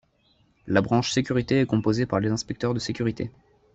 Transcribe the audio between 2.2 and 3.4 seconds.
inspecteurs de sécurité.